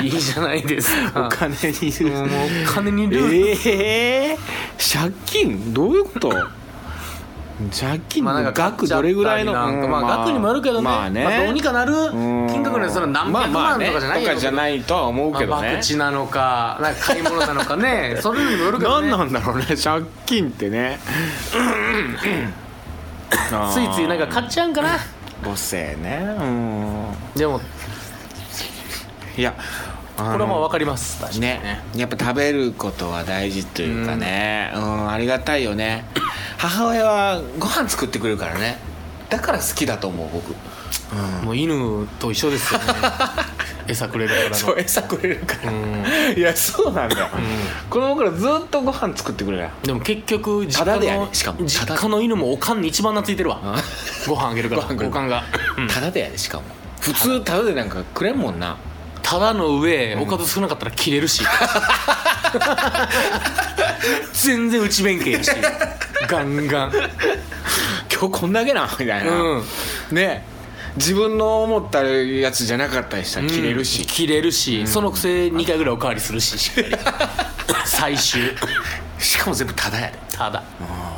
[0.04, 1.28] いいじゃないですか。
[1.28, 2.28] お金にルもう
[2.70, 4.38] お金にルーズええ
[4.78, 5.74] 借金？
[5.74, 6.30] どういうこと？
[7.78, 9.52] 借金の額どれぐらいの？
[9.52, 11.94] まあうん額にもよるけどね、まあね、どうにかなる？
[11.94, 12.08] う
[12.46, 12.48] ん。
[12.48, 14.26] 金額のやつは何百万とかじゃないまあまあね。
[14.30, 18.18] とかじゃないとは思うけどまあ、ね博打なのかなんか買い物なのかね。
[18.24, 19.10] それにもよるけどね。
[19.10, 19.66] 何なんだろうね。
[19.76, 21.00] 借金ってね。
[23.74, 24.98] ついついなんか買っちゃうんかな。
[25.44, 26.36] 母性ね。
[26.40, 27.14] うん。
[27.36, 27.60] でも
[29.38, 29.54] いや
[30.26, 31.20] ここれはまあ分かります。
[31.20, 31.82] 確かにね。
[31.96, 34.72] やっぱ食べることは大事というかね。
[34.76, 36.06] うん、ありがたいよね。
[36.58, 38.78] 母親はご飯作ってくれるからね。
[39.30, 40.56] だから好きだと思う僕。
[41.44, 42.86] もう犬と一緒ですよね。
[43.88, 44.56] 餌くれるからの。
[44.56, 46.04] そう餌くれるから、うん。
[46.38, 47.28] いやそうなんだよ、
[47.90, 51.66] 子供からずっとご飯作ってくれるでも結局実家のやねしかも。
[51.66, 53.60] 実家の犬もおかんに一番懐いてるわ。
[54.28, 55.44] ご飯あげるからおかんが。
[55.78, 55.88] うん。
[55.88, 56.64] ただでやでしかも。
[57.00, 58.78] 普通ただでなんかくれんもんな
[59.22, 61.44] ただの上おかず少なかったら切れるし。
[64.34, 65.52] 全然内弁慶やし
[66.28, 66.92] ガンガン。
[68.12, 69.64] 今日こんだけなみたいな、うん。
[70.12, 70.44] ね。
[70.96, 76.98] 自分の思ったやつじゃなかったりしたら切れるし、切れるし、そのくせ2回ぐらいおかわりするししっかり。
[77.86, 78.42] 最終。
[79.20, 80.18] しかも全部ただやで。
[80.32, 80.64] ただ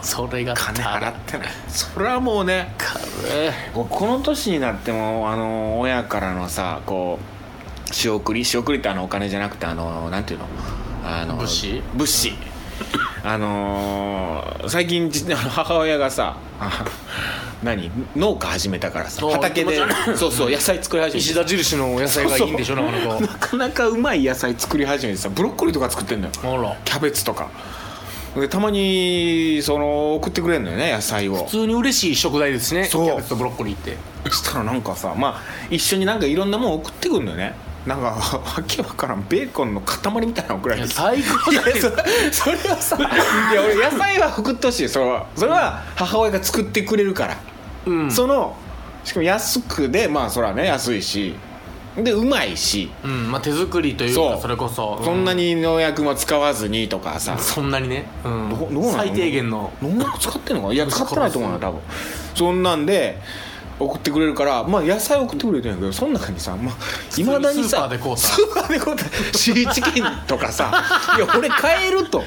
[0.02, 1.48] それが金払ってない。
[1.68, 2.76] それはもうね。
[3.74, 7.41] 僕この年になってもあの親からのさこう
[7.92, 10.46] 仕送り仕送りってあのお金じゃなくてあのなんていうの？
[11.06, 11.82] あの物資？
[11.96, 12.34] 物資。
[13.24, 16.86] あのー最近母親がさあ
[17.64, 17.92] 何？
[18.16, 19.78] 農家始めたからさお畑で
[20.16, 23.20] そうそう野菜作り始めて石田印のお野菜がいいんでしょ なかなか。
[23.22, 26.34] なかなかうまい野菜作り始めてさブロッコリーとか作ってんのよ。
[26.86, 27.50] キャベツとか。
[28.36, 31.36] でたまにその送ってくれるのよね野菜を。
[31.44, 32.84] 普通に嬉しい食材ですね。
[32.86, 33.08] キそう。
[33.10, 33.98] ャベツとブロッコリーって。
[34.30, 37.54] そしたらなんかさまあ一緒になんかいろんなもん送ってくるのよね
[37.86, 38.14] なんかわ
[38.68, 41.76] けわからんベーコンの塊みたいなの送らいや最高だよ。
[42.32, 42.96] そそれはさ
[43.52, 44.90] いや俺野菜は送ってほしい。
[44.90, 47.38] それはそれは母親が作ってくれるから、
[47.88, 48.12] うん。
[48.12, 48.56] その
[49.04, 51.36] しかも安くでまあそれはね安いし。
[51.98, 52.90] でうまいし。
[53.04, 57.38] うんまあ手作りというかそれこそ、うそんなに農薬も使わずにとかさ。
[57.38, 58.50] そんなにね、うん。
[58.50, 58.94] どどうなの？
[58.94, 59.74] 最低限の。
[59.82, 60.74] 農薬使ってんのかな？
[60.74, 61.80] いや 使ってないと思うよ多分。
[62.36, 63.20] そんなんで
[63.84, 66.76] 送ってくれるからまあ野菜送ってくれてるんやけどその中にさまあ
[67.18, 69.04] いまだにさスーパーで買うたスーパーで買うた
[69.38, 70.72] シーチキンとかさ
[71.18, 72.24] いや俺買えると。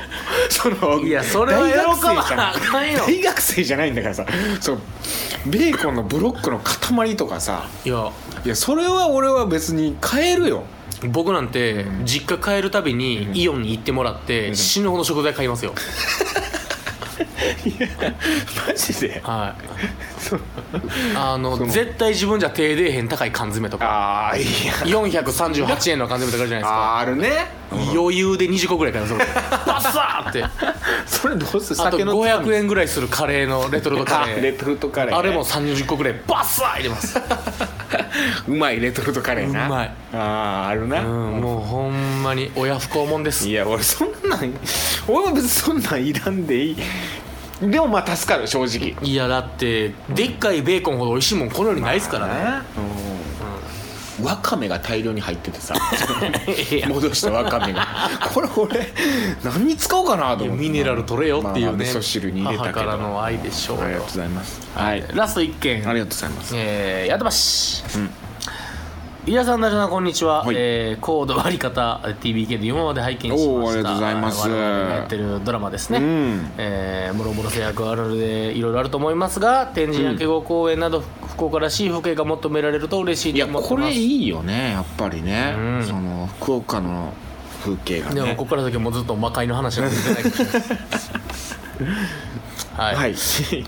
[0.48, 3.02] そのいやそれは大学生じゃなあかんよ。
[3.06, 4.26] 大学生じゃないんだからさ
[4.60, 4.78] そう
[5.46, 8.10] ベーコンのブロックの塊とかさいや。
[8.44, 10.64] いやそれは俺は別に買えるよ。
[11.08, 15.74] 僕なんて実家帰るたびにイオンに行ってもらって死ぬほど食材買いますよ
[18.66, 19.20] マジで？
[19.24, 20.20] はい。
[20.20, 20.40] そう
[21.16, 23.84] あのその絶対自分じゃ手出えへん高い缶詰とか。
[23.86, 24.72] ああいや。
[24.74, 26.94] 438円の缶詰とかあるじゃないですか。
[26.94, 27.64] あーあるね。
[27.92, 29.26] 余裕で20個ぐらい買います僕
[29.66, 30.44] バッサーって。
[31.06, 31.80] それどうする？
[31.80, 35.18] あと酒のつまみ500円ぐらいするカレーのレトルトカレあレートルトカレーね。
[35.18, 37.18] あれも30個ぐらいバッサー入れます
[38.48, 39.66] うまいレトルトカレーな。
[39.66, 39.90] うまい。
[40.12, 43.48] あああるな、うんもうほんまに親不孝もんです。
[43.48, 44.54] いや俺そんなん
[45.08, 46.76] 俺は別にそんなんいらんでいい。
[47.60, 48.96] でもまあ助かる正直。
[49.02, 52.34] いやだってでっかいベーコンほど美味しいもんこの世にないですからね、
[52.76, 53.13] うん、
[54.22, 55.74] わかめが大量に入っててさ
[56.88, 57.86] 戻したわかめが。
[58.32, 58.92] これ俺
[59.42, 60.62] 何に使おうかなと思って。
[60.62, 62.80] ミネラル取れよっていうね、まあまあ味噌汁に入れたけど。
[62.80, 64.60] 母からの愛でしょうよありがとうございます。
[64.74, 65.04] はい。
[65.12, 65.88] ラスト1件。
[65.88, 66.52] ありがとうございます。
[66.56, 68.10] えー、やってましうん
[69.26, 70.56] 皆さん大丈夫なこんにちは、はい。
[70.58, 73.50] えー、コード割り方 TBK で今まで拝見しました。
[73.52, 74.48] おーありがとうございます。
[74.50, 76.52] やってるドラマですね、うん。
[76.58, 83.82] えー、もろもろ制約あるあるでいろいろあると思いますが天神や敬語公園など福岡らしい風景が求められると嬉しいといや思ってます。
[83.82, 85.84] これいいよねやっぱりね、うん。
[85.86, 87.14] その福岡の
[87.62, 88.16] 風景がね。
[88.16, 90.68] でもここから先はもうずっと魔界の話なんで出ないかもしれない
[92.76, 93.14] はい、はい、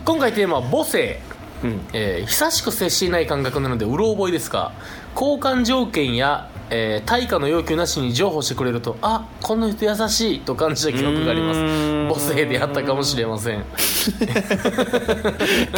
[0.04, 1.18] 今回テーマは母性。
[1.64, 4.72] うん、えー久しく接していない感覚なのでうろ覚えですが
[5.18, 11.60] 交換条件や、えー対価の要求なしに譲歩してくれるとあこの人優しいと感じた記憶があります。
[12.08, 13.64] 母性であったかもしれません。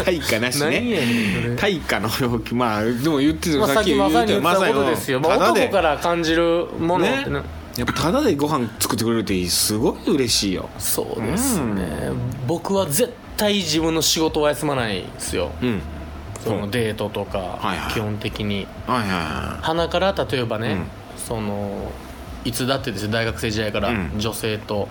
[0.05, 1.01] 対価なし何ね
[1.57, 2.57] 対価の要求。
[2.57, 7.43] まあでも言ってたまあ、さっきまさに言ったことですよ、まあ、男から感じるものってねね。
[7.77, 10.69] やっぱタダでご飯作ってくれるってすごい嬉しいよ。
[10.79, 12.11] そうですね、
[12.47, 15.53] 僕は絶対自分の仕事は休まないんですよ。
[15.63, 15.81] うん
[16.43, 17.59] そのデートとか、
[17.93, 18.67] 基本的に。
[18.87, 20.87] はいはいは鼻から例えばね、うん。
[21.17, 21.91] その
[22.45, 24.13] いつだってですよ大学生時代からうん。
[24.19, 24.89] 女性と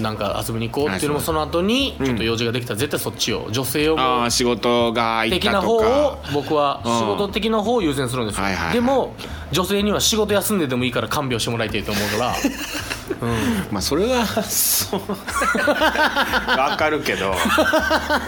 [0.00, 2.06] なんか遊びに行こうっていうのもはいその後にうん。
[2.06, 6.98] ちょっと用事ができたら絶対そっちを女性をあもあ仕事が的な方を僕はうん。
[6.98, 8.46] 仕事的な方を優先するんですよ。
[8.72, 9.14] でも
[9.52, 12.34] 女性には仕事休んででもいいから看病してもらいたいと思うから。
[13.70, 15.00] まあそれはそう。
[16.58, 17.34] わかるけど。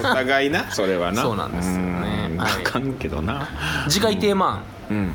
[0.00, 1.22] お互いなそれはな。
[1.22, 2.28] そうなんですよね。
[2.32, 2.38] うん。
[2.38, 2.52] はい。
[2.52, 3.48] わかんけどな。
[3.88, 4.62] 次回テーマ案。
[4.90, 5.14] うん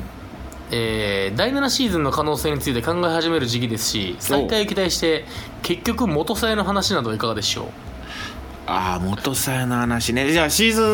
[0.70, 5.24] えー第7シーズンの可能性について考え始める時期ですし再開を期待して
[5.62, 7.66] 結局元さえの話などいかがでしょう？
[8.66, 10.30] ああ元さえの話ね。
[10.30, 10.84] じゃあシーズン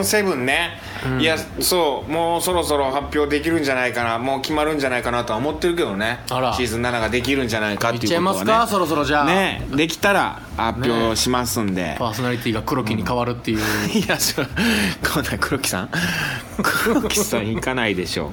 [0.00, 1.20] 7ね、うん。
[1.20, 4.18] いやそうもうそろそろ発表できるんじゃないかな。
[4.18, 6.20] もう決まるんじゃないかなとは思ってるけどね。
[6.28, 8.52] シーズン7ができるんじゃないかっいってちゃいいうことはね。
[8.52, 8.72] ますか？
[8.72, 13.58] そろそろじゃあ、ねできたら発表しますんで、パーソナリティが黒木に変わるっていう、
[13.92, 15.90] いやそれこんな黒木さん。
[16.62, 18.32] 黒木さん行かないでしょ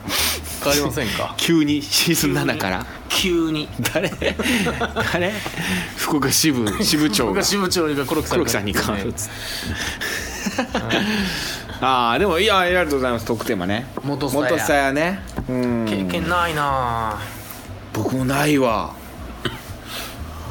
[0.64, 1.34] 変わりませんか？
[1.38, 2.86] 急にシーズン7から。
[3.10, 3.68] 急に。
[3.94, 4.10] 誰？
[5.14, 5.34] 誰？
[5.98, 7.30] 福岡支部支部長が。
[7.32, 10.78] 僕が支部長が黒木さん黒木さんに変わるっつって
[11.82, 13.26] ああでもいやありがとうございます。
[13.26, 13.88] トークテーマね。
[14.04, 14.44] 元さや。
[14.44, 15.20] 元さやね。
[15.50, 15.86] うん。
[15.90, 17.18] 経験ないな。
[17.92, 18.94] 僕もないわ。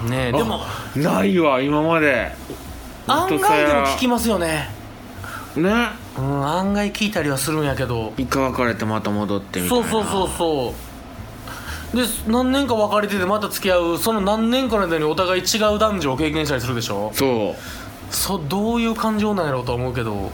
[0.02, 0.60] ぁねえでも。
[0.64, 2.32] あないわ今まで。
[3.06, 4.70] 案外でも聞きますよね。
[5.54, 5.70] ね。
[6.18, 8.12] うん案外聞いたりはするんやけど。
[8.16, 9.88] 一回別れてまた戻ってみたいな。
[9.88, 10.74] そうそうそうそ
[11.94, 11.96] う。
[11.96, 17.12] で何年か別れててまた付き合うその何年かの間にお互い違う男女を経験したりするでしょ？
[17.14, 18.14] そう。
[18.14, 20.14] そうどういう感情なんやろうとは思うけど。
[20.14, 20.30] う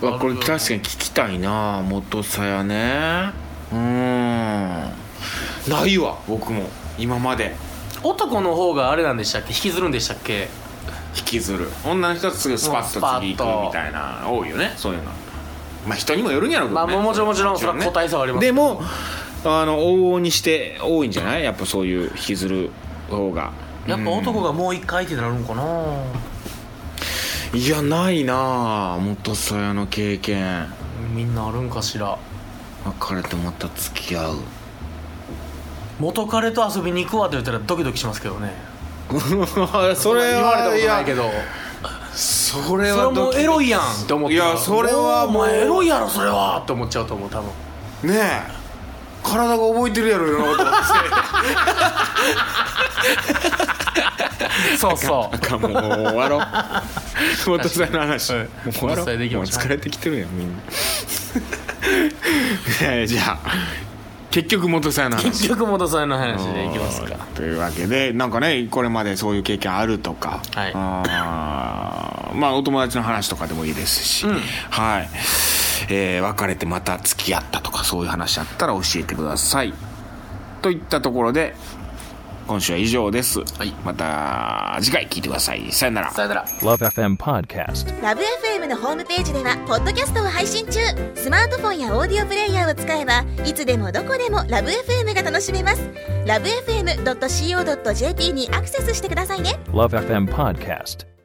[0.00, 3.32] わこれ確かに聞きたいな元さやね。
[3.72, 3.78] うん。
[5.68, 6.18] ないわ。
[6.28, 7.54] 僕も今まで。
[8.02, 9.48] 男の方があれなんでしたっけ？
[9.48, 10.48] 引きずるんでしたっけ？
[11.16, 11.68] 引きずる。
[11.84, 15.10] 女の人はすぐスパッとと次行くみたいな多いよねそういうの。
[15.86, 16.94] まあ人にもよるんやろうけどね。
[16.94, 18.44] まあもちろんもちろんそれは個体差はあります。
[18.44, 18.82] でも
[19.44, 21.42] あの往々にして多いんじゃない？
[21.42, 22.70] やっぱそういう引きずる
[23.08, 23.52] 方が。
[23.86, 25.62] やっぱ男がもう一回ってなるんかな、
[27.56, 30.66] いやないな元さやの経験。
[31.14, 32.18] みんなあるんかしら。
[32.84, 34.36] 別れてまた付き合う。
[35.98, 38.52] 元彼と遊びに行くわって言ったらドキドキしますけどね。
[39.96, 41.30] それ言われたことないけど。
[42.12, 48.10] それはもうエロいやんって思っていやそれはもうエロいやろそれはって思っちゃうと思う多分。
[48.10, 48.42] ねえ。
[49.22, 50.72] 体が覚えてるやろいろんなことって。
[54.76, 56.42] そうそなんかもう終わろう
[57.46, 58.44] 元さんの話、はい。
[58.44, 58.96] もう終うもう
[59.44, 60.58] 疲れてきてるやんみんな。
[62.82, 63.50] えーじゃあ
[64.30, 65.30] 結局元さんのう話。
[65.30, 67.16] 結局元さんの話でいきますか。
[67.34, 70.72] というわけでなんかねこれまでそういう経験あるとか、はい。
[70.74, 74.42] あーまあお友達の話とかでもいいですし、うん。
[74.68, 75.08] はい、
[75.88, 79.72] えー別れてまた付き合ったとかそういう話あったら教えてください。
[80.60, 81.54] といったところで
[82.46, 83.70] 今週は以上です、はい。
[83.84, 85.70] また次回聞いてください。
[85.72, 86.10] さよなら。
[86.10, 86.46] さよなら。
[86.46, 88.02] Love FM Podcast.
[88.02, 90.80] ラブ f m のホームページではポッドキャストを配信中。
[91.14, 95.90] スマートフォンやオーディオプレイヤーを使えばいつでもどこでもラブ f m が楽しめます。
[96.26, 99.58] ラブ FM.co.jp にアクセスしてくださいね。
[99.68, 101.15] Love FM Podcast.